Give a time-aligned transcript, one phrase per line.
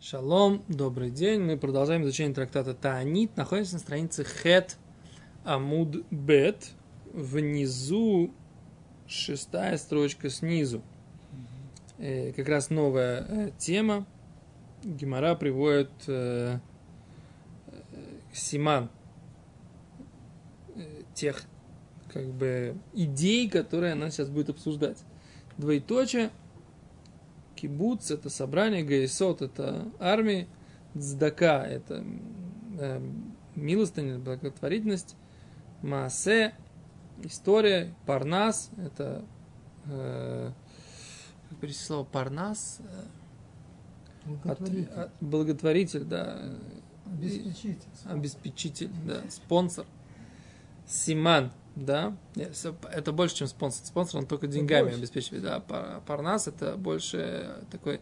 [0.00, 1.40] Шалом, добрый день.
[1.40, 3.36] Мы продолжаем изучение трактата Таанит.
[3.36, 4.76] Находимся на странице Хет
[5.42, 6.70] Амуд Бет.
[7.12, 8.32] Внизу
[9.08, 10.82] шестая строчка снизу.
[11.98, 14.06] Э, как раз новая э, тема.
[14.84, 16.60] Гимара приводит э,
[17.66, 17.80] э,
[18.32, 18.90] Симан
[20.76, 21.42] э, тех
[22.12, 24.98] как бы идей, которые она сейчас будет обсуждать.
[25.56, 26.30] Двоеточие–
[27.60, 30.48] Кибуц– это собрание, Гаисот– это армии,
[30.96, 32.04] Цдака– это
[32.78, 33.00] э,
[33.54, 35.16] милостыня, благотворительность,
[35.82, 36.54] Маасе–
[37.22, 39.24] история, Парнас– это
[39.86, 40.52] э,
[41.48, 42.80] как перевести слово Парнас?
[44.26, 44.90] Благотворитель.
[44.90, 46.54] От, от, благотворитель, да.
[47.06, 47.88] Обеспечитель.
[48.04, 49.22] Обеспечитель, да.
[49.30, 49.86] Спонсор.
[50.86, 51.50] Симан,
[51.84, 52.16] да.
[52.92, 53.86] Это больше, чем спонсор.
[53.86, 54.98] Спонсор, он только деньгами больше.
[54.98, 55.42] обеспечивает.
[55.44, 55.60] Да.
[55.60, 58.00] Пар- Парнас это больше такой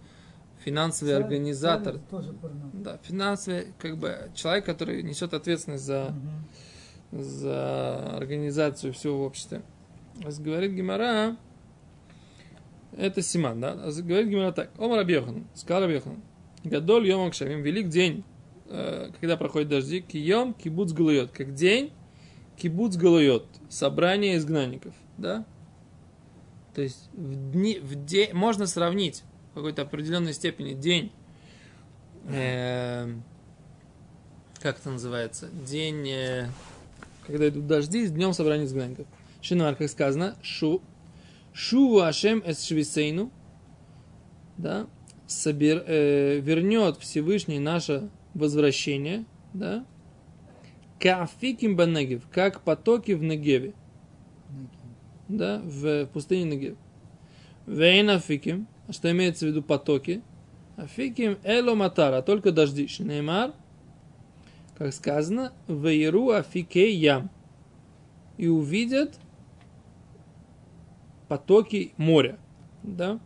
[0.65, 1.99] финансовый Царь- организатор.
[2.11, 2.71] Тоже порно.
[2.73, 6.15] Да, финансовый, как бы, человек, который несет ответственность за,
[7.13, 7.23] Мгм.
[7.23, 9.33] за организацию всего.
[10.23, 11.37] Раз Говорит Гимара,
[12.97, 13.75] это Симан, да?
[13.75, 14.71] Говорит Гимара так.
[14.79, 16.23] Омар Абьехан, сказал Абьехан,
[16.65, 18.25] Гадоль Йом Акшавим, велик день,
[18.69, 21.93] э, когда проходят дожди, кием кибуц галует, как день
[22.57, 25.45] кибуц галует, собрание изгнанников, да?
[26.75, 31.11] То есть в дни, в день, можно сравнить в какой-то определенной степени день,
[32.29, 33.13] э,
[34.61, 36.49] как это называется, день, э,
[37.27, 39.07] когда идут дожди, с днем собрания изгнанников.
[39.41, 40.83] Шинар, как сказано, шу,
[41.53, 43.31] шу ашем эс швисейну,
[44.59, 44.87] да,
[45.27, 49.87] собер, э, вернет Всевышний наше возвращение, да,
[51.01, 53.75] каафиким банегев, как потоки в Негеве,
[55.29, 56.77] да, в пустыне Негев.
[57.67, 60.23] Вейн афиким, а что имеется в виду потоки?
[60.77, 62.87] Афиким эло матара, только дожди.
[62.87, 63.55] Шинеймар,
[64.77, 67.31] как сказано, вейру афике ям.
[68.37, 69.19] И увидят
[71.29, 72.39] потоки моря,
[72.83, 73.19] да?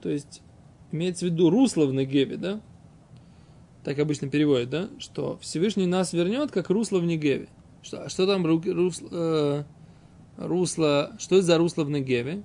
[0.00, 0.42] То есть,
[0.90, 2.60] имеется в виду русло в Негеве, да?
[3.84, 4.88] Так обычно переводят, да?
[4.98, 7.48] Что Всевышний нас вернет, как русло в Негеве.
[7.82, 9.64] Что, а что там ру- русло, э,
[10.36, 12.44] русло, что это за русло в Негеве?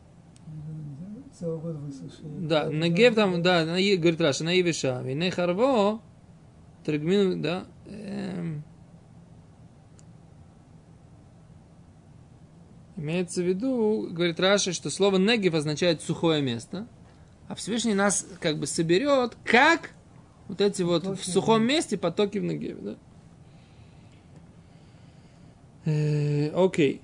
[2.47, 6.01] Да, Негев там, да, на говорит Раша, на Евиша, Вине Харво,
[6.83, 8.63] Тригмин, да, эм,
[12.95, 16.87] имеется в виду, говорит Раша, что слово Негев означает сухое место,
[17.47, 19.91] а Всевышний нас как бы соберет, как
[20.47, 22.95] вот эти вот в сухом месте потоки в Негеве, да.
[25.85, 27.01] Э, Окей.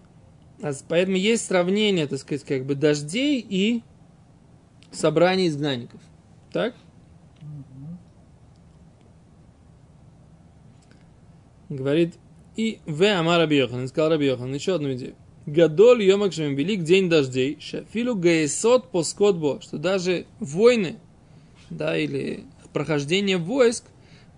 [0.61, 3.83] А Поэтому есть сравнение, так сказать, как бы дождей и
[4.91, 6.01] собрание изгнанников.
[6.51, 6.75] Так?
[11.69, 12.15] Говорит,
[12.55, 15.15] и в Амар Раби Йохан, сказал Раби Йохан, еще одну идею.
[15.45, 20.99] Гадоль Йомак Шем, велик день дождей, шафилу гаесот поскотбо, что даже войны,
[21.69, 23.85] да, или прохождение войск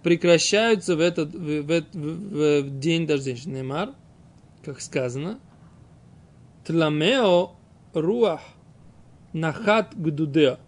[0.04, 3.42] прекращаются в этот, в, в- в- в день дождей.
[3.46, 3.92] Неймар,
[4.64, 5.40] как сказано,
[6.66, 7.52] тламео
[7.94, 8.42] руах
[9.34, 10.60] нахат гдудеа.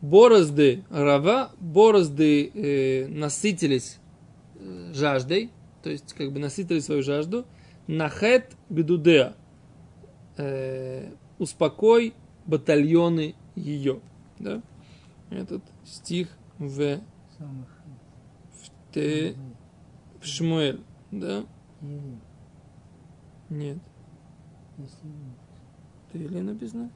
[0.00, 3.98] Борозды рава, борозды э, насытились
[4.54, 5.50] э, жаждой,
[5.82, 7.46] то есть как бы насытили свою жажду,
[7.88, 9.34] нахет гдудеа.
[10.36, 12.14] Э, успокой
[12.46, 14.00] батальоны ее.
[14.38, 14.62] Да?
[15.30, 16.28] Этот стих
[16.58, 17.00] в,
[18.94, 19.34] в,
[20.20, 20.80] в Шмуэль.
[21.10, 21.44] Да?
[23.50, 23.78] Нет.
[26.12, 26.90] Ты или написано?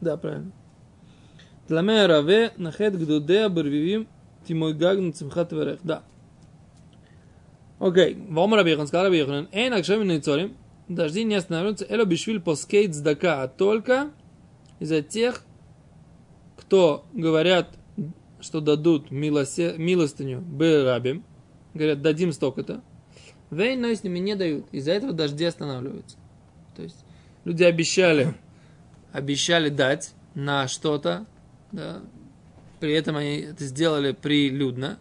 [0.00, 0.52] Да, правильно.
[1.68, 4.08] Тламея раве нахет гдудея барвивим
[4.46, 5.80] тимой гагн цимхат верех.
[5.82, 6.02] Да.
[7.78, 8.14] Окей.
[8.28, 10.56] Вом рабихан, сказал рабихан, эй накшем нейцорим,
[10.88, 14.10] дожди не останавливаются, эло бишвиль поскейт сдака, а только
[14.80, 15.44] из-за тех,
[16.70, 17.76] кто говорят,
[18.40, 21.24] что дадут милосе- милостыню бэрабим,
[21.74, 22.80] говорят, дадим столько-то,
[23.50, 24.66] Вейн, но с ними не дают.
[24.70, 26.16] Из-за этого дожди останавливаются.
[26.76, 27.04] То есть
[27.44, 28.34] люди обещали,
[29.12, 31.26] обещали дать на что-то,
[31.72, 32.02] да,
[32.78, 35.00] при этом они это сделали прилюдно,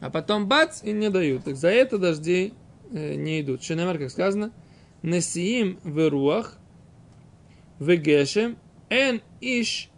[0.00, 1.44] а потом бац, и не дают.
[1.44, 2.54] Так за это дожди
[2.90, 3.62] э, не идут.
[3.62, 4.50] Шенемар, как сказано,
[5.02, 6.56] Несиим в руах,
[7.78, 8.56] в гешем,
[8.88, 9.90] эн иш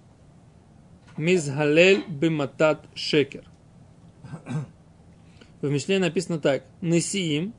[1.18, 3.44] мизгалель биматат шекер.
[5.60, 6.64] В Мишле написано так.
[6.80, 7.52] Несиим,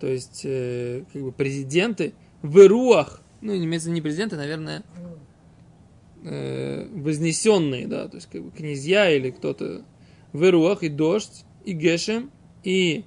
[0.00, 4.84] то есть э, как бы президенты в руах, ну, имеется не президенты, наверное,
[6.24, 9.84] э, вознесенные, да, то есть как бы князья или кто-то
[10.32, 12.30] в руах и дождь, и гешем,
[12.62, 13.04] и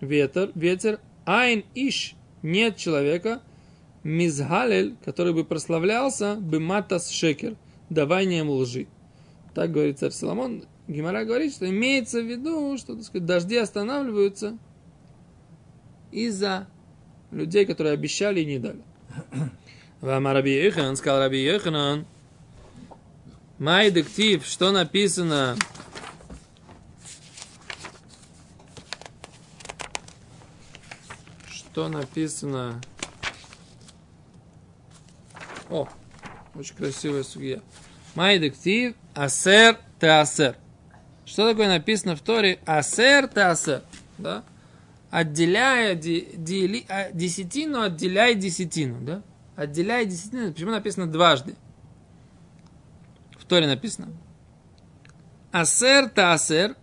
[0.00, 3.40] ветер, ветер, айн иш, нет человека,
[4.02, 7.54] мизгалель, который бы прославлялся, бы матас шекер,
[7.92, 8.86] даванием лжи.
[9.54, 10.64] Так говорит царь Соломон.
[10.88, 14.58] Гимара говорит, что имеется в виду, что так сказать, дожди останавливаются
[16.10, 16.66] из-за
[17.30, 18.82] людей, которые обещали и не дали.
[20.00, 22.06] Вам Раби Йохан, сказал Раби Йоханан,
[23.58, 25.56] Май дектив, что написано
[31.46, 32.82] что написано
[35.70, 35.88] о,
[36.54, 37.60] очень красивая судья.
[38.14, 40.56] Май дектив, асер теасер.
[41.24, 42.58] Что такое написано в Торе?
[42.66, 43.82] Асер теасер.
[44.18, 44.44] Да?
[45.10, 49.00] Отделяя ди, дели, а, десятину, отделяй десятину.
[49.00, 49.22] Да?
[49.56, 50.52] Отделяй десятину.
[50.52, 51.54] Почему написано дважды?
[53.38, 54.08] В Торе написано.
[55.50, 56.76] Асер теасер.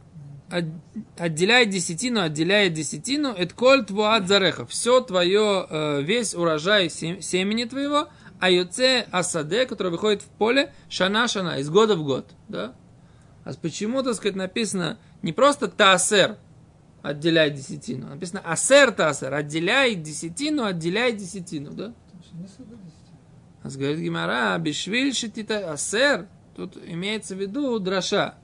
[1.16, 4.66] Отделяй десятину, отделяй десятину, это коль твуат зареха.
[4.66, 8.08] Все твое, э, весь урожай семени твоего–
[8.40, 12.26] а юце асаде, который выходит в поле, шана-шана, из года в год.
[12.48, 12.74] Да?
[13.44, 16.38] А почему, так сказать, написано не просто таасер,
[17.02, 21.94] отделяй десятину, а написано асер таасер, отделяй десятину, отделяй десятину, да?
[23.62, 28.36] А говорит Гимара, бишвиль шитита асер, тут имеется в виду дроша.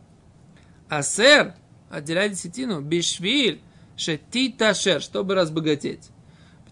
[0.90, 1.56] Асер,
[1.90, 3.62] отделяй десятину, бишвиль
[3.96, 6.10] шетита шер, чтобы разбогатеть.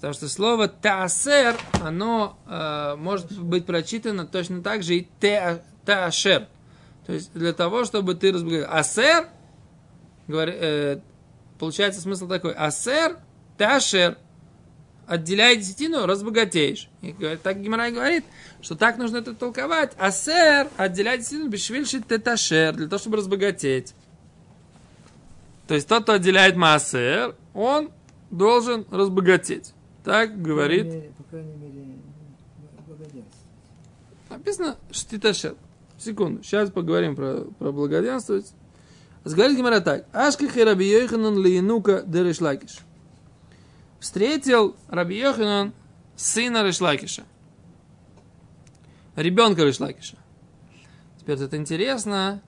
[0.04, 5.08] Потому что слово таасер, оно э, может быть прочитано точно так же и
[5.86, 6.50] таашер.
[7.06, 8.68] То есть для того, чтобы ты разбогател.
[8.70, 9.30] Асер,
[10.28, 11.00] говори, э,
[11.58, 12.52] получается смысл такой.
[12.52, 13.18] Асер,
[13.58, 14.18] таашер.
[15.08, 16.90] Отделяй десятину, разбогатеешь.
[17.02, 18.26] И так Гимарай говорит,
[18.62, 19.94] что так нужно это толковать.
[19.98, 23.96] Асер, отделяй десятину, бешвильши теташер, для того, чтобы разбогатеть.
[25.66, 27.90] То есть тот, кто отделяет маасер, он
[28.32, 29.74] должен разбогатеть.
[30.04, 31.16] Так говорит.
[31.18, 31.98] По крайней мере.
[34.30, 35.58] Написано штиташет.
[35.98, 36.44] Секунду.
[36.44, 38.52] Сейчас поговорим про, про благоденствовать.
[39.24, 40.06] Говорит Гимара так.
[40.12, 42.80] Ашках и Раби Йоханан лиенука де Решлакиш.
[44.00, 45.72] Встретил Раби Йоханан
[46.16, 47.24] сына Решлакиша.
[49.16, 50.18] Ребенка Решлакиша.
[51.20, 52.42] Теперь это интересно,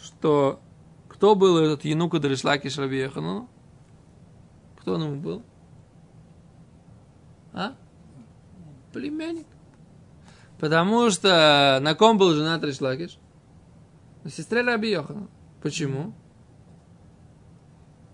[0.00, 0.60] что
[1.08, 3.48] кто был этот Янука де Решлакиш Раби Йоханану?
[4.78, 5.42] Кто он ему был?
[7.56, 7.74] А?
[8.92, 9.46] Племянник.
[10.60, 13.18] Потому что на ком был женат Ришлакиш?
[14.24, 15.28] На сестре Раби Йохана.
[15.62, 16.12] Почему?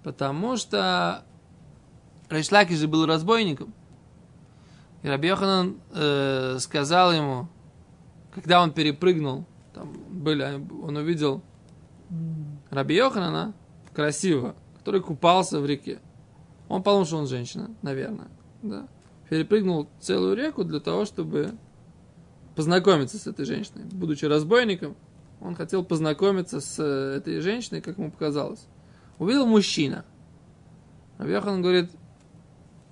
[0.04, 1.24] Потому что
[2.30, 3.74] Ришлакиш же был разбойником.
[5.02, 7.48] И Раби Йоханан э, сказал ему,
[8.32, 10.44] когда он перепрыгнул, там были,
[10.84, 11.42] он увидел
[12.70, 13.54] Раби Йоханана,
[13.92, 16.00] красивого, который купался в реке.
[16.68, 18.28] Он подумал, что он женщина, наверное.
[18.62, 18.88] Да
[19.32, 21.54] перепрыгнул целую реку для того, чтобы
[22.54, 23.84] познакомиться с этой женщиной.
[23.84, 24.94] Будучи разбойником,
[25.40, 28.66] он хотел познакомиться с э, этой женщиной, как ему показалось.
[29.18, 30.04] Увидел мужчина.
[31.16, 31.90] Абьяхан говорит,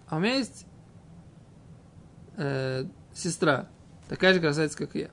[0.07, 0.65] а у меня есть
[2.39, 3.69] э, сестра,
[4.09, 5.11] такая же красавица, как я.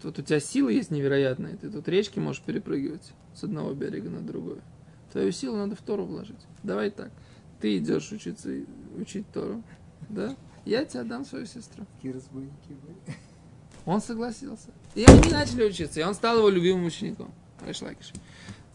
[0.00, 4.20] Тут у тебя силы есть невероятные, ты тут речки можешь перепрыгивать с одного берега на
[4.20, 4.60] другой.
[5.10, 6.46] Твою силу надо в Тору вложить.
[6.62, 7.10] Давай так
[7.60, 8.50] ты идешь учиться,
[8.96, 9.62] учить Тору,
[10.08, 11.86] да, я тебе дам свою сестру.
[13.84, 14.68] Он согласился.
[14.94, 17.32] И они начали учиться, и он стал его любимым учеником.
[17.66, 18.12] Решлакиш.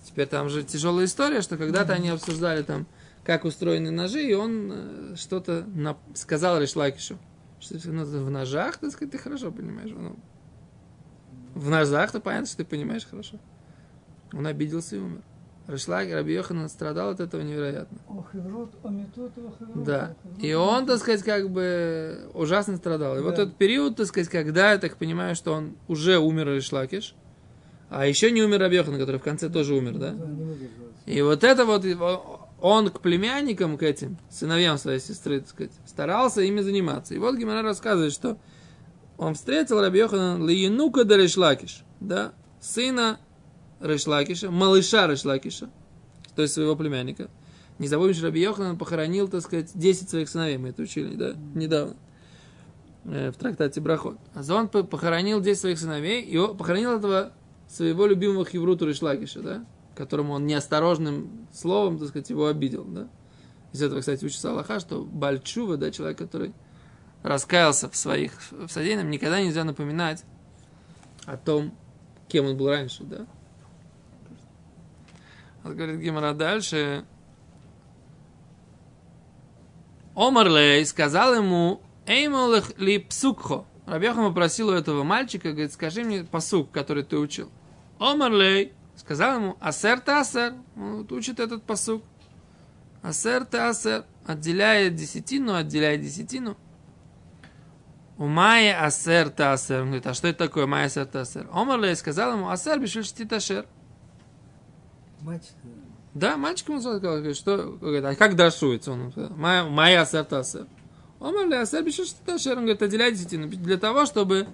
[0.04, 2.88] Теперь там же тяжелая история, что когда-то они обсуждали там,
[3.24, 5.98] как устроены ножи, и он э, что-то на...
[6.14, 7.18] сказал Решлакишу.
[7.60, 9.92] Что ну, в ножах, так сказать, ты хорошо понимаешь.
[9.96, 10.18] Ну,
[11.54, 13.40] в ножах, то понятно, что ты понимаешь хорошо.
[14.34, 15.22] Он обиделся и умер.
[15.66, 17.98] Рашлаг, Раби Йохан страдал от этого невероятно.
[19.76, 20.16] Да.
[20.42, 23.16] И он, так сказать, как бы ужасно страдал.
[23.16, 23.24] И да.
[23.24, 27.16] вот этот период, так сказать, когда я так понимаю, что он уже умер Рашлакиш,
[27.90, 30.16] а еще не умер Раби Йохан, который в конце тоже умер, да?
[31.06, 31.86] И вот это вот,
[32.60, 37.14] он к племянникам, к этим, сыновьям своей сестры, так сказать, старался ими заниматься.
[37.14, 38.38] И вот Гимара рассказывает, что
[39.18, 43.20] он встретил Раби Йохана Лиенука де Решлакиш, да, сына
[43.84, 45.70] Решлакиша, малыша Решлакиша,
[46.36, 47.30] то есть своего племянника.
[47.80, 51.34] Не забудем, что Раби Йохан похоронил, так сказать, 10 своих сыновей, мы это учили, да,
[51.54, 51.96] недавно,
[53.06, 54.18] э, в трактате Брахот.
[54.34, 57.34] А он похоронил 10 своих сыновей, и похоронил этого
[57.68, 63.10] своего любимого Хевруту Решлакиша, да, которому он неосторожным словом, так сказать, его обидел, да.
[63.74, 66.54] Из этого, кстати, учится Аллаха, что Бальчува, да, человек, который
[67.22, 70.24] раскаялся в своих в содеянном, никогда нельзя напоминать
[71.26, 71.76] о том,
[72.28, 73.26] кем он был раньше, да?
[75.64, 77.06] Говорит Гимара дальше.
[80.16, 83.66] Омарлей сказал ему, Эймолех ли псукхо.
[83.86, 87.50] Рабьяхама просил у этого мальчика, говорит, скажи мне посук, который ты учил.
[88.00, 90.54] Омарлей сказал ему, асер та асер.
[90.76, 92.04] Он вот учит этот посук.
[93.02, 94.06] Асер та асер.
[94.26, 96.58] Отделяет десятину, отделяет десятину.
[98.18, 99.82] У Майя асер та асер.
[99.82, 101.48] Он говорит, а что это такое Майя асер та асер?
[101.52, 103.66] Омарлей сказал ему, асер бишель штиташер.
[105.24, 105.54] Мальчик,
[106.14, 108.92] Да, мальчик ему сказал, что, говорит, а как дашуется?
[108.92, 110.68] Он «Моя- моя асер асер.
[111.20, 112.58] Омар ле асер бишет что ашер.
[112.58, 114.48] Он говорит, отделяй десятину для того, чтобы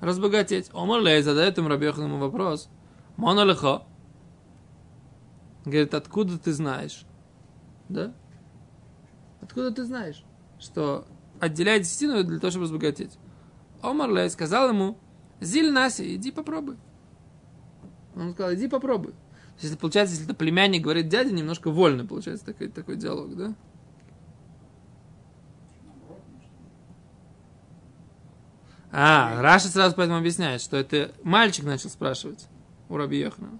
[0.00, 0.70] разбогатеть.
[0.72, 2.68] Омар ле задает ему Рабьеханому вопрос.
[3.16, 3.82] Мона лехо.
[5.66, 7.04] Говорит, откуда ты знаешь?
[7.88, 8.14] Да?
[9.42, 10.24] Откуда ты знаешь,
[10.58, 11.06] что
[11.38, 13.18] отделяй десятину для того, чтобы разбогатеть?
[13.82, 14.98] Омар ле сказал ему,
[15.40, 16.78] Зиль Наси, иди попробуй.
[18.16, 19.14] Он сказал, иди попробуй.
[19.60, 23.54] Если получается, если это племянник говорит дядя, немножко вольно получается такой, такой диалог, да?
[28.92, 32.46] А, Раша сразу поэтому объясняет, что это мальчик начал спрашивать
[32.88, 33.58] у Раби Йохана.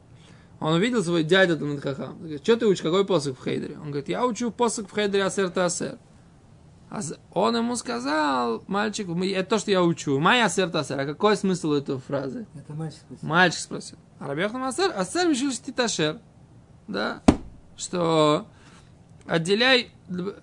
[0.61, 2.19] Он увидел свой дядю Талмит Хахам.
[2.19, 3.77] Говорит, что ты учишь, какой посох в Хейдере?
[3.77, 5.59] Он говорит, я учу посох в Хейдере Асер Асер.
[5.63, 5.99] А з-
[7.33, 10.19] он ему сказал, мальчик, это то, что я учу.
[10.19, 11.01] Майя Асер Асер.
[11.01, 12.47] А какой смысл у этой фразы?
[12.55, 13.29] это мальчик спросил.
[13.29, 13.99] Мальчик спросил.
[14.19, 16.21] А Рабьехнам Асер, Асер решил титашер.
[16.87, 17.23] Да?
[17.77, 18.47] Что
[19.27, 19.91] отделяй,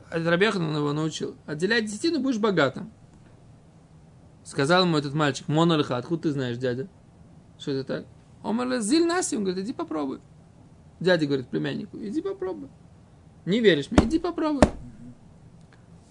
[0.09, 2.91] Рабьехнам его научил, отделяй десятину, будешь богатым.
[4.43, 6.87] Сказал ему этот мальчик, Монолиха, откуда ты знаешь, дядя?
[7.59, 8.05] Что это так?
[8.43, 10.19] Омар зиль наси, он говорит, иди попробуй.
[10.99, 12.69] Дядя говорит племяннику, иди попробуй.
[13.45, 14.63] Не веришь мне, иди попробуй.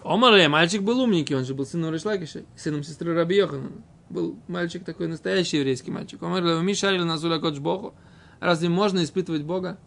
[0.03, 3.83] Омар, мальчик был умненький, он же был сыном Решлакиша, сыном сестры Раби Йоханана.
[4.09, 6.21] Был мальчик такой, настоящий еврейский мальчик.
[6.21, 7.93] Омар, ми шарили на зуля кодж Богу.
[8.39, 9.77] Разве можно испытывать Бога?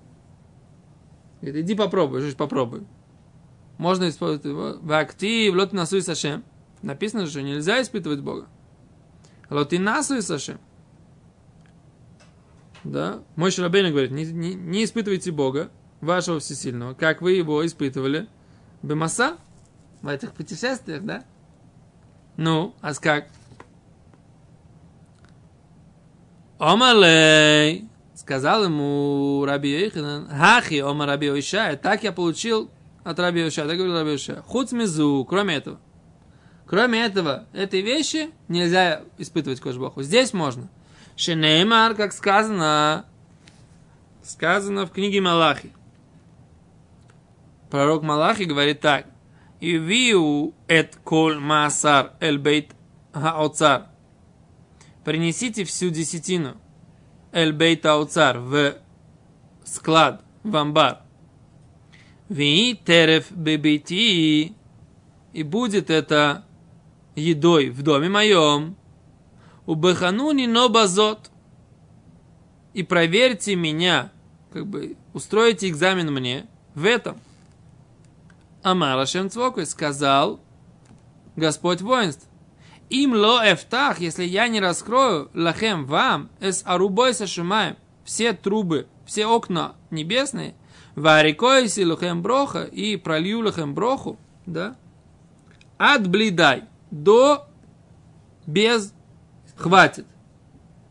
[1.40, 2.86] Говорит, иди попробуй, что ж попробуй.
[3.76, 4.78] Можно использовать его.
[4.80, 6.44] Вакти, в лот насуй сашем.
[6.80, 8.46] Написано, что нельзя испытывать Бога.
[9.50, 10.58] Лоти насуй сашем.
[12.84, 13.22] Да?
[13.36, 18.28] Мой Шарабейн говорит, не, не, не испытывайте Бога, вашего всесильного, как вы его испытывали.
[18.82, 19.38] Бемаса,
[20.04, 21.24] в этих путешествиях, да?
[22.36, 23.26] Ну, а как?
[26.58, 32.70] Омалей, сказал ему Раби Йоханан, Хахи, Ома Раби Йошай, так я получил
[33.02, 34.36] от Раби Йошай, так говорил Раби Йошай.
[34.46, 35.80] Худ мизу, кроме этого.
[36.66, 40.02] Кроме этого, этой вещи нельзя испытывать Кошбоху.
[40.02, 40.68] Здесь можно.
[41.16, 43.06] Шенеймар, как сказано,
[44.22, 45.72] сказано в книге Малахи.
[47.70, 49.06] Пророк Малахи говорит так.
[49.72, 52.74] Ивиу эт кол маасар эль бейт
[53.12, 53.86] хаоцар.
[55.04, 56.56] Принесите всю десятину
[57.32, 58.74] эль бейт хаоцар в
[59.64, 61.00] склад, в амбар.
[62.28, 64.54] Ви терев бебейти.
[65.32, 66.44] И будет это
[67.16, 68.76] едой в доме моем.
[69.66, 71.30] У бахануни но базот.
[72.74, 74.12] И проверьте меня,
[74.52, 77.18] как бы устройте экзамен мне в этом.
[78.64, 80.40] Амар Ашем Цвокой сказал
[81.36, 82.26] Господь воинств.
[82.88, 89.26] Им ло эфтах, если я не раскрою лахем вам, эс арубой сашимаем, все трубы, все
[89.26, 90.54] окна небесные,
[90.96, 94.76] варикой силухем броха и пролью лахем броху, да,
[95.76, 97.46] от блидай до
[98.46, 98.94] без
[99.56, 100.06] хватит.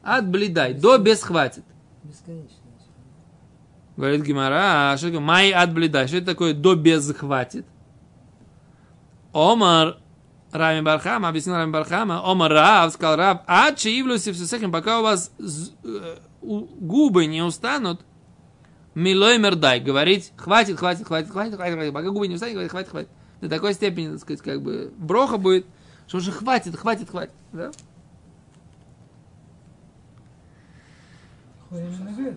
[0.03, 1.63] От блидай до без хватит.
[2.03, 2.62] Бесконечно.
[3.95, 6.07] Говорит Гимара, а что такое май от блидай?
[6.07, 7.65] Что это такое до без хватит?
[9.33, 9.97] Омар
[10.51, 15.03] Рами Бархама, объяснил Рами Бархама, Омар Рав, сказал Рав, а чиивлюси в сусехим, пока у
[15.03, 18.01] вас э, губы не устанут,
[18.93, 22.89] милой мердай, говорить, хватит, хватит, хватит, хватит, хватит, хватит, пока губы не устанут, говорить, хватит,
[22.89, 23.09] хватит.
[23.41, 25.65] До такой степени, так сказать, как бы, броха будет,
[26.07, 27.71] что уже хватит, хватит, хватит, да?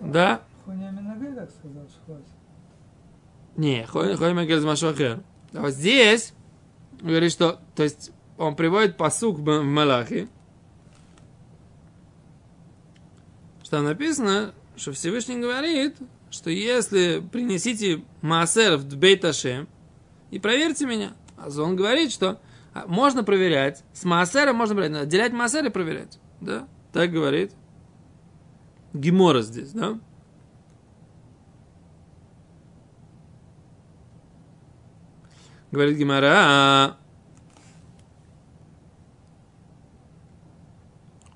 [0.03, 0.41] Да?
[1.37, 2.25] Так сказал, что хватит.
[3.57, 5.21] Не, из Машохер.
[5.53, 6.33] А вот здесь
[6.99, 10.29] говорит, что, то есть, он приводит посук в Малахе,
[13.61, 15.97] что написано, что Всевышний говорит,
[16.31, 19.67] что если принесите Маасер в Бейт Ашем
[20.31, 22.41] и проверьте меня, а он говорит, что
[22.73, 27.51] а, можно проверять, с Маасера можно проверять, отделять Маасер и проверять, да, так говорит
[28.91, 29.99] Гемора здесь, да,
[35.71, 36.33] Говорит Гимара.
[36.33, 36.97] «А,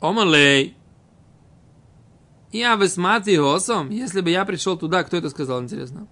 [0.02, 0.76] Омалей.
[2.52, 3.90] Я высмати осом.
[3.90, 6.08] Если бы я пришел туда, кто это сказал, интересно?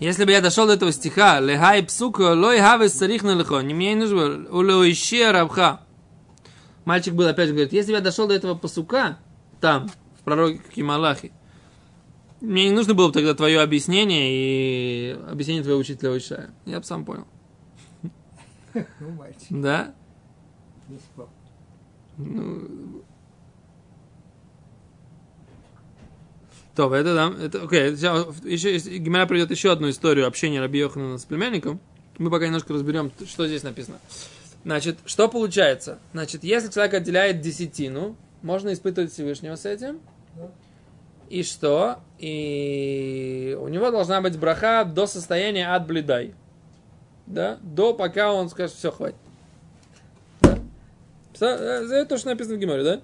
[0.00, 3.74] Если бы я дошел до этого стиха, лехай псука, лой хавес царих на лихо, не
[3.74, 5.80] мне не нужно, улоище рабха.
[6.84, 9.18] Мальчик был опять же говорит, если бы я дошел до этого пасука,
[9.60, 11.32] там, в пророке Малахи,
[12.40, 16.50] мне не нужно было бы тогда твое объяснение и объяснение твоего учителя Ишая.
[16.66, 17.26] Я бы сам понял.
[19.00, 19.94] Ну, мальчик, Да?
[20.88, 21.28] не спал.
[22.18, 23.04] Ну,
[26.74, 31.18] То, это да, это, окей, сейчас, еще, Гимара придет еще одну историю общения Раби Йоханана
[31.18, 31.78] с племянником.
[32.18, 33.98] Мы пока немножко разберем, что здесь написано.
[34.64, 35.98] Значит, что получается?
[36.12, 40.00] Значит, если человек отделяет десятину, можно испытывать Всевышнего с этим.
[41.30, 42.00] И что?
[42.18, 46.34] И у него должна быть браха до состояния от блидай.
[47.26, 47.58] Да?
[47.62, 49.16] До пока он скажет, все, хватит.
[50.42, 50.58] Да?
[51.40, 53.00] Э, Это то, что написано в Гимаре, да?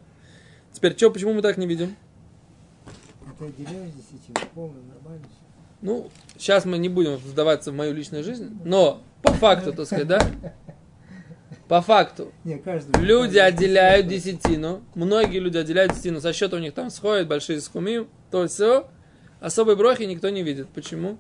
[0.73, 1.97] Теперь, что, почему мы так не видим?
[3.41, 5.51] Ты нормально все.
[5.81, 10.07] Ну, сейчас мы не будем вдаваться в мою личную жизнь, но по факту, так сказать,
[10.07, 10.21] да?
[11.67, 12.33] По факту.
[12.45, 13.01] Не, каждый.
[13.01, 18.09] Люди отделяют десятину, многие люди отделяют десятину, со счета у них там сходят большие скумим,
[18.31, 18.89] то все.
[19.41, 20.69] Особой брохи никто не видит.
[20.69, 21.17] Почему?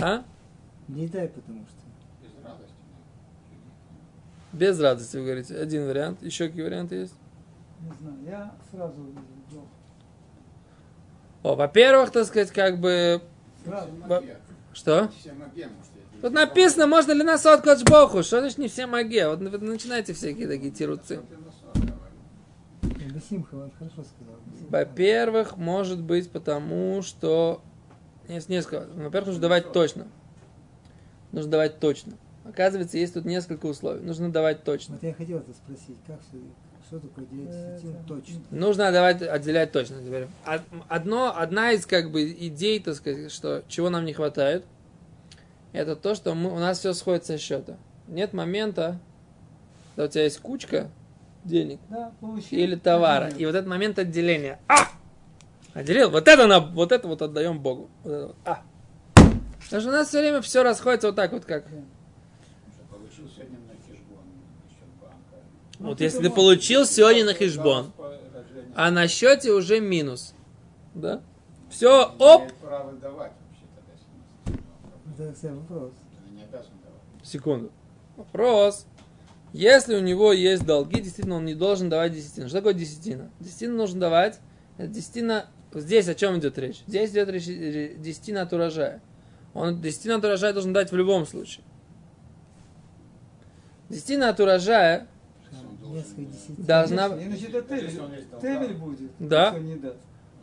[0.00, 0.24] А?
[0.88, 1.76] Не дай, потому что.
[2.22, 2.74] Без радости.
[4.52, 5.56] Без радости, вы говорите.
[5.56, 6.22] Один вариант.
[6.22, 7.14] Еще какие варианты есть?
[7.80, 8.94] Не знаю, я сразу.
[11.42, 13.22] О, во-первых, так сказать, как бы...
[13.64, 13.88] Сразу.
[14.06, 14.22] Во-
[14.72, 15.10] Что?
[15.18, 15.32] Все
[16.20, 18.22] Тут написано, можно ли нас от Богу.
[18.22, 19.28] Что значит не все маге?
[19.28, 21.20] Вот вы начинаете всякие такие тируцы.
[24.68, 27.62] Во-первых, может быть, потому что...
[28.28, 28.86] Есть несколько.
[28.94, 30.06] Во-первых, нужно давать точно.
[31.32, 32.12] Нужно давать точно.
[32.44, 34.00] Оказывается, есть тут несколько условий.
[34.00, 34.94] Нужно давать точно.
[34.94, 36.36] Вот я хотел это спросить, как что,
[36.90, 38.40] что такое делить точно?
[38.50, 40.02] Нужно давать, отделять точно.
[40.04, 40.26] Теперь.
[40.44, 44.64] Од- Одно, одна из как бы идей, так сказать, что чего нам не хватает,
[45.72, 47.76] это то, что мы, у нас все сходит со счета.
[48.08, 48.98] Нет момента,
[49.94, 50.90] когда у тебя есть кучка
[51.44, 52.58] денег Да, получил.
[52.58, 54.58] или товара, и вот этот момент отделения.
[54.66, 54.88] А!
[55.74, 56.10] Отделил.
[56.10, 57.88] Вот это, на, вот это вот отдаем Богу.
[58.02, 58.36] Вот это вот.
[58.44, 58.62] А!
[59.64, 61.64] Потому что у нас все время все расходится вот так вот, как.
[62.90, 64.24] Получил сегодня на хижбон,
[64.68, 65.16] счет банка.
[65.36, 67.92] Ну, Вот ты если ты получил сегодня на хижбон,
[68.74, 70.34] а на счете уже минус.
[70.94, 71.22] Да?
[71.70, 72.52] Все, оп!
[77.22, 77.70] Секунду.
[78.16, 78.86] Вопрос.
[79.52, 82.48] Если у него есть долги, действительно, он не должен давать десятину.
[82.48, 83.30] Что такое десятина?
[83.40, 84.38] Десятину нужно давать.
[84.76, 85.46] Это десятина...
[85.72, 86.82] Здесь о чем идет речь?
[86.86, 89.00] Здесь идет речь э, десятина от урожая.
[89.54, 91.64] Он десятину от урожая должен дать в любом случае.
[93.88, 95.08] Десятина от урожая.
[96.58, 97.06] Должна...
[97.06, 98.16] Иначе это долга.
[98.40, 99.10] Тевель будет.
[99.18, 99.52] Да.
[99.54, 99.96] если не даст.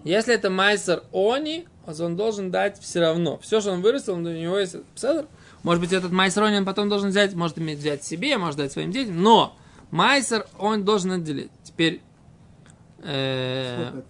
[0.04, 3.40] Если это майсер они, он должен дать все равно.
[3.40, 5.28] Все, что он вырастил, у него есть пседр.
[5.64, 8.72] Может быть, этот майсер они он потом должен взять, может иметь взять себе, может дать
[8.72, 9.22] своим детям.
[9.22, 9.56] Но
[9.92, 11.52] майсер он должен отделить.
[11.64, 12.02] Теперь
[13.00, 14.08] э, Сколько это?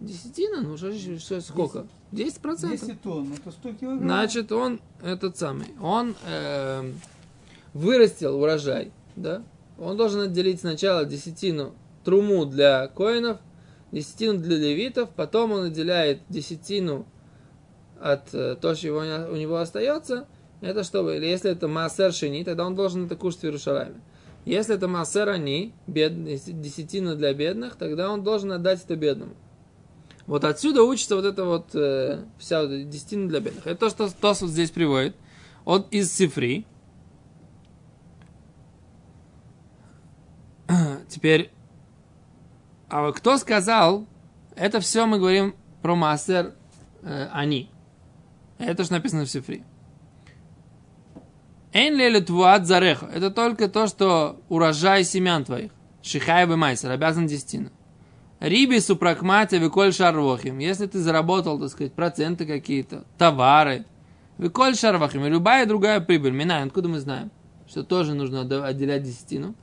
[0.00, 1.86] десятина, ну что, сколько?
[2.12, 2.80] 10 процентов.
[2.80, 4.08] 10 тонн, это 100 килограмм.
[4.08, 6.92] Значит, он этот самый, он э,
[7.74, 9.42] вырастил урожай, да?
[9.78, 13.38] Он должен отделить сначала десятину труму для коинов,
[13.92, 17.06] десятину для левитов, потом он отделяет десятину
[18.00, 18.92] от э, то, что
[19.30, 20.26] у него остается.
[20.60, 24.00] Это чтобы, если это массер шини, тогда он должен это кушать в.
[24.46, 29.34] Если это массер они, бед, десятина для бедных, тогда он должен отдать это бедному.
[30.26, 33.66] Вот отсюда учится вот это вот э, вся вот эта десятина для бедных.
[33.66, 35.14] Это то, что Тос вот здесь приводит.
[35.64, 36.64] Он из Сифри.
[41.08, 41.50] Теперь,
[42.88, 44.06] а кто сказал,
[44.54, 46.54] это все мы говорим про Массер
[47.02, 47.70] э, они.
[48.58, 49.64] Это что написано в Сифри.
[51.72, 53.06] Эйн леле твуат зареха.
[53.12, 55.72] Это только то, что урожай семян твоих.
[56.02, 57.70] Шихай бы майсер, обязан десятина.
[58.40, 60.58] Риби супракмате виколь шарвохим.
[60.58, 63.84] Если ты заработал, так сказать, проценты какие-то, товары,
[64.38, 66.32] виколь шарвохим, и любая другая прибыль.
[66.32, 67.30] Минай, откуда мы знаем,
[67.68, 69.54] что тоже нужно отделять десятину?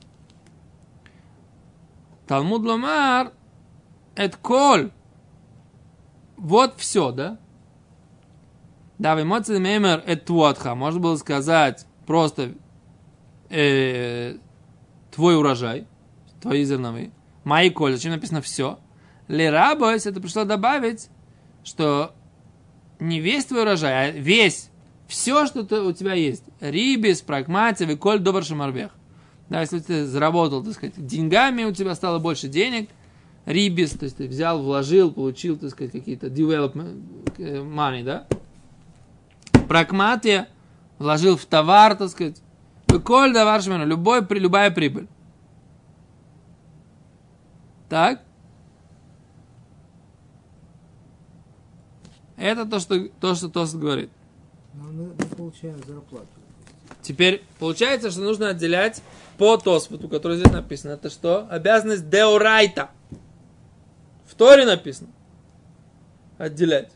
[2.28, 3.34] Талмуд ломар,
[4.16, 4.92] это коль.
[6.38, 7.38] Вот все, да?
[9.00, 10.76] Да, в эмоции мемер это твотха.
[10.76, 12.54] Можно было сказать просто
[13.50, 14.38] э,
[15.12, 15.88] твой урожай,
[16.42, 17.12] твои зерновые.
[17.44, 18.80] Мои коль, зачем написано все?
[19.28, 21.10] Лерабойс, это пришло добавить,
[21.64, 22.14] что
[23.00, 24.70] не весь твой урожай, а весь,
[25.08, 26.44] все, что ты, у тебя есть.
[26.60, 28.92] Рибис, прагматив и коль добр шамарбех.
[29.50, 32.90] Да, если ты заработал, так сказать, деньгами, у тебя стало больше денег,
[33.46, 37.04] рибис, то есть ты взял, вложил, получил, так сказать, какие-то development
[37.38, 38.28] э, money, да?
[39.68, 40.48] Прагматия,
[40.98, 42.42] вложил в товар, так сказать,
[43.04, 45.08] коль давар любой, любая прибыль.
[47.90, 48.22] Так?
[52.38, 54.10] Это то, что, то, что Тос говорит.
[54.74, 56.28] Но мы, мы получаем зарплату.
[57.04, 59.04] Теперь получается, что нужно отделять
[59.38, 60.94] по Тосфоту, который здесь написано.
[60.94, 61.48] Это что?
[61.50, 62.90] Обязанность деорайта.
[64.26, 65.10] В Торе написано.
[66.38, 66.92] Отделять.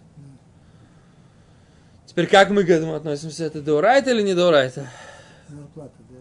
[2.06, 3.44] Теперь как мы к этому относимся?
[3.44, 4.90] Это деорайта или не деорайта?
[5.50, 6.16] Зарплата, да,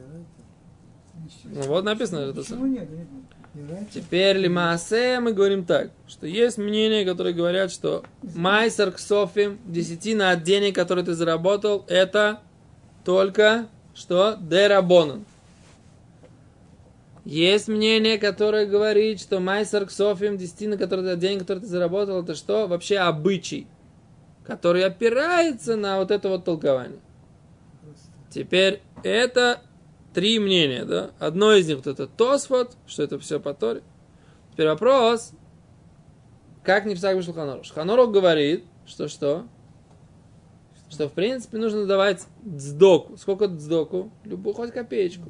[1.45, 2.19] Ну вот написано.
[2.19, 2.89] Это Почему нет?
[3.95, 10.33] Теперь лимаасе мы говорим так, что есть мнения, которые говорят, что майсер к софим, десятина
[10.33, 12.41] от денег, которые ты заработал, это
[13.03, 15.25] только что дерабонан.
[17.25, 22.23] Есть мнение, которое говорит, что майсер к софим, десятина который, от денег, которые ты заработал,
[22.23, 22.69] это что?
[22.69, 23.67] Вообще обычай,
[24.45, 27.01] который опирается на вот это вот толкование.
[28.31, 29.61] Теперь это
[30.15, 31.11] три мнения, да?
[31.19, 33.83] Одно из них вот это Тосфот, что это все по Торе.
[34.53, 35.33] Теперь вопрос,
[36.63, 37.65] как не в вышел Шулханорух?
[37.65, 39.47] Шулханорух говорит, что что?
[40.89, 43.17] Что в принципе нужно давать дздоку.
[43.17, 44.11] Сколько дздоку?
[44.25, 45.29] Любую, хоть копеечку.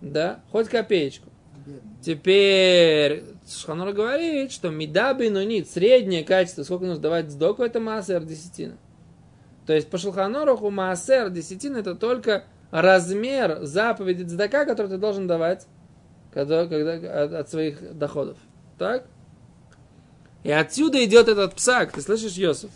[0.00, 1.30] Да, хоть копеечку.
[2.02, 8.76] Теперь Шханор говорит, что медаби нунит, среднее качество, сколько нужно давать сдоку, это массер десятина.
[9.66, 15.66] То есть по Шулханоруху массер десятина это только размер заповеди цдака, который ты должен давать
[16.34, 18.36] когда, когда, от, от своих доходов.
[18.76, 19.06] Так?
[20.42, 21.92] И отсюда идет этот псак.
[21.92, 22.70] Ты слышишь, Йосиф?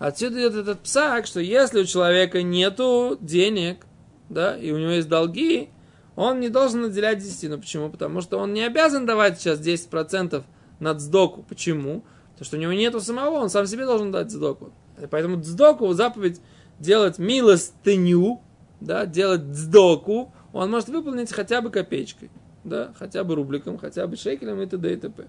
[0.00, 3.86] Отсюда идет этот псак, что если у человека нету денег,
[4.30, 5.68] да, и у него есть долги,
[6.16, 7.58] он не должен наделять десятину.
[7.58, 7.90] Почему?
[7.90, 10.42] Потому что он не обязан давать сейчас 10%
[10.78, 11.42] на цдоку.
[11.42, 12.02] Почему?
[12.32, 14.72] Потому что у него нету самого, он сам себе должен дать цдоку.
[15.10, 16.40] Поэтому цдоку заповедь
[16.78, 18.40] делать милостыню,
[18.80, 22.30] да, делать сдоку, он может выполнить хотя бы копеечкой,
[22.64, 24.94] да, хотя бы рубликом, хотя бы шекелем и т.д.
[24.94, 25.28] и т.п.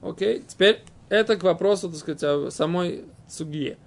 [0.00, 3.78] Окей, теперь это к вопросу, так сказать, о самой сугье.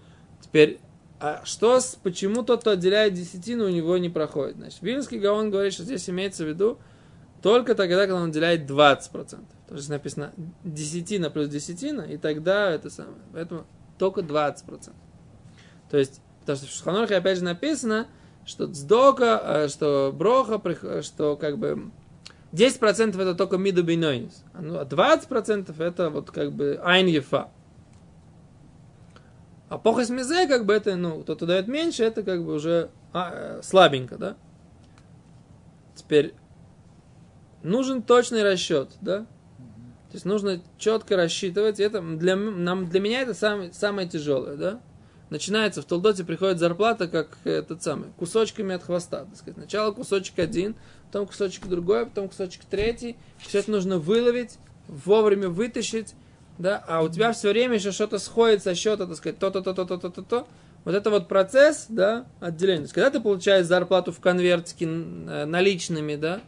[0.41, 0.79] Теперь,
[1.19, 4.57] а что, с, почему тот, кто отделяет десятину, у него не проходит?
[4.57, 6.77] Значит, Вильнский Гаон говорит, что здесь имеется в виду
[7.41, 9.39] только тогда, когда он отделяет 20%.
[9.67, 13.17] То есть написано десятина плюс десятина, и тогда это самое.
[13.33, 13.65] Поэтому
[13.97, 14.91] только 20%.
[15.89, 18.07] То есть, потому что в Шуханорхе опять же написано,
[18.45, 21.91] что цдока, э, что броха, что как бы
[22.51, 27.49] 10% это только миду бинойнис, а 20% это вот как бы айн ефа.
[29.69, 33.31] А похос мизе, как бы это, ну, кто-то дает меньше, это как бы уже а,
[33.33, 34.37] э, слабенько, да?
[35.95, 36.33] Теперь
[37.63, 39.19] нужен точный расчет, да?
[39.19, 41.79] То есть нужно четко рассчитывать.
[41.79, 44.81] Это для, нам, для меня это самое, самое тяжелое, да?
[45.29, 49.25] начинается, в Толдоте приходит зарплата, как этот самый, кусочками от хвоста.
[49.25, 49.55] Так сказать.
[49.55, 50.75] Сначала кусочек один,
[51.07, 53.17] потом кусочек другой, потом кусочек третий.
[53.39, 56.13] Все это нужно выловить, вовремя вытащить,
[56.57, 59.85] да, а у тебя все время еще что-то сходит со счета, так сказать, то-то, то-то,
[59.85, 60.47] то-то, то-то.
[60.85, 62.77] Вот это вот процесс, да, отделения.
[62.77, 66.41] То есть, когда ты получаешь зарплату в конвертике э, наличными, да,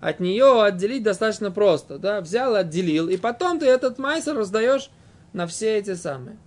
[0.00, 4.90] от нее отделить достаточно просто, да, взял, отделил, и потом ты этот майсер раздаешь
[5.32, 6.38] на все эти самые.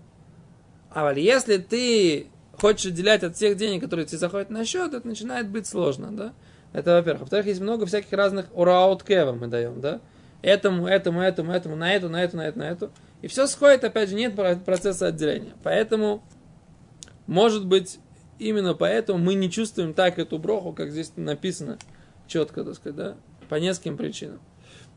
[0.90, 5.50] А если ты хочешь отделять от всех денег, которые тебе заходят на счет, это начинает
[5.50, 6.34] быть сложно, да?
[6.74, 7.22] Это во-первых.
[7.22, 10.02] Во-вторых, есть много всяких разных ураут мы даем, да?
[10.46, 12.92] Этому, этому, этому, этому, на эту, на эту, на эту, на эту.
[13.24, 15.54] И все сходит, опять же, нет процесса отделения.
[15.64, 16.24] Поэтому,
[17.26, 17.98] может быть,
[18.38, 21.80] именно поэтому мы не чувствуем так эту броху, как здесь написано
[22.28, 23.16] четко, так сказать, да?
[23.50, 24.40] По нескольким причинам.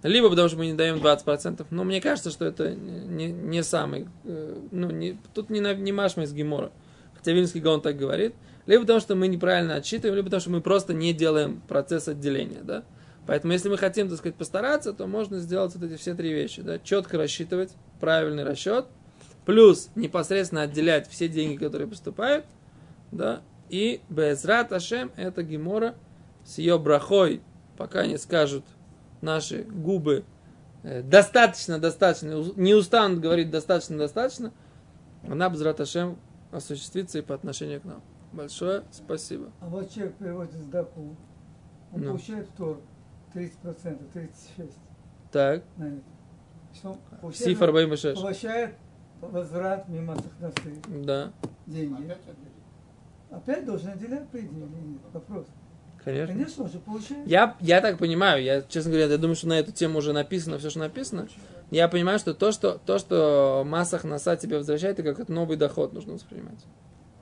[0.03, 4.07] Либо потому что мы не даем 20%, но мне кажется, что это не, не самый,
[4.25, 6.73] э, ну, не, тут не, не машма из Гемора,
[7.15, 8.35] хотя Вильнский Гаон так говорит,
[8.67, 12.61] либо потому что мы неправильно отсчитываем, либо потому что мы просто не делаем процесс отделения,
[12.63, 12.85] да.
[13.29, 16.63] Поэтому, если мы хотим, так сказать, постараться, то можно сделать вот эти все три вещи,
[16.63, 18.87] да, четко рассчитывать, правильный расчет,
[19.45, 22.47] плюс непосредственно отделять все деньги, которые поступают,
[23.13, 25.95] да, и Безрат Ашем, это Гемора
[26.47, 27.43] с ее брахой,
[27.77, 28.65] пока не скажут
[29.21, 30.25] наши губы
[30.83, 34.55] э, достаточно, достаточно, не устанут говорить достаточно, достаточно,
[35.29, 36.17] она без Раташем
[36.51, 38.03] осуществится и по отношению к нам.
[38.33, 39.51] Большое спасибо.
[39.61, 41.15] А вот человек приводит сдаку
[41.93, 42.07] он Ну.
[42.13, 42.81] получает втор
[43.35, 44.73] 30%, 36
[45.31, 45.63] Так.
[46.75, 46.99] Что
[47.33, 48.21] Сиф 46.
[48.21, 48.75] получает
[49.21, 51.33] возврат мимо сахнасы Да,
[51.67, 51.95] деньги.
[52.05, 52.53] Опять отделить.
[53.31, 55.01] Опять должен отделять, по идее, или нет?
[55.13, 55.47] Вопрос.
[56.05, 56.35] конечно.
[56.35, 57.27] Конечно, он же получает.
[57.27, 60.59] Я, я так понимаю, я, честно говоря, я думаю, что на эту тему уже написано
[60.59, 61.29] все, что написано.
[61.71, 65.57] Я понимаю, что то, что, то, что массах носа тебе возвращает, это как это новый
[65.57, 66.65] доход нужно воспринимать.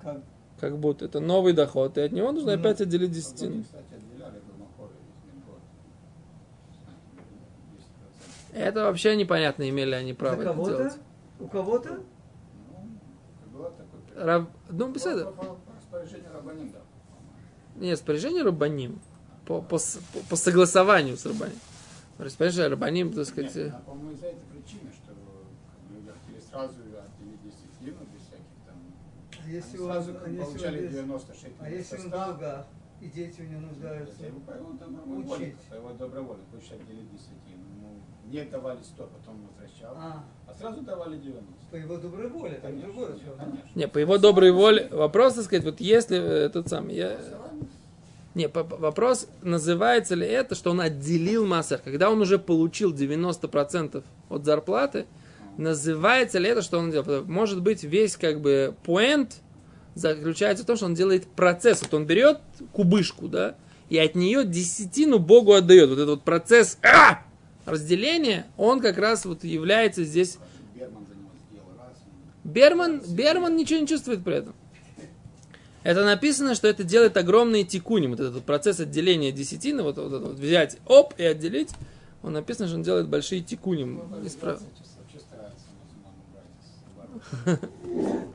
[0.02, 0.20] Как?
[0.60, 2.60] Как будто это новый доход, и от него нужно Ну.
[2.60, 3.62] опять отделить десятину.
[3.64, 5.60] кстати, отделяли Гамахоры из Мингода.
[8.45, 8.45] 10%.
[8.56, 10.76] Это вообще непонятно, имели они право это кого-то?
[10.78, 10.98] делать.
[11.38, 12.00] У кого-то?
[12.72, 14.24] Ну, было такое.
[14.24, 15.24] Рав- Ну, беседа.
[17.76, 18.98] Нет, распоряжение Рабаним.
[19.44, 19.78] По, по,
[20.30, 21.58] по- согласованию с Рабаним.
[22.16, 25.12] Распоряжение Рабаним, так сказать, Нет, а, по-моему, из-за этой причины, что
[25.90, 28.76] люди хотели сразу отделить десятину без всяких там...
[29.38, 32.10] А Они если он, сразу а если получали 90 шекелей а если он в 100,
[32.16, 32.66] долгах,
[33.02, 34.24] и дети у него нуждаются?
[34.24, 34.40] Его
[35.26, 35.34] воле.
[35.36, 35.56] Учить.
[35.70, 36.44] Его добровольной.
[36.50, 37.36] Хочешь отделить десятину.
[38.30, 39.94] Ему не давали 100, потом возвращал.
[39.96, 41.44] А, А сразу давали 90.
[41.70, 43.38] по его доброй воле, там Конечно, разговор.
[43.38, 43.68] конечно.
[43.74, 44.88] Не, по его доброй воле.
[44.90, 47.16] Вопрос, так сказать, вот если э, тот самый, я...
[48.34, 51.78] Не, по- вопрос, называется ли это, что он отделил массер.
[51.78, 55.06] Когда он уже получил 90% от зарплаты,
[55.56, 57.24] называется ли это, что он делал?
[57.24, 59.36] Может быть, весь как бы поинт
[59.94, 61.80] заключается в том, что он делает процесс.
[61.80, 62.40] Вот он берет
[62.72, 63.54] кубышку, да,
[63.88, 65.88] и от нее десятину Богу отдает.
[65.88, 67.22] Вот этот вот процесс а,
[67.66, 70.38] разделения, он как раз вот является здесь
[72.44, 74.54] Берман Берман, ничего не чувствует при этом.
[75.82, 78.06] Это написано, что это делает огромные тикуни.
[78.06, 81.70] Вот этот процесс отделения десятины, вот, вот вот взять, оп, и отделить,
[82.22, 84.00] он написано, что он делает большие тикуни.
[84.24, 84.62] Исправ-.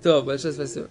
[0.04, 0.90] То, большое спасибо.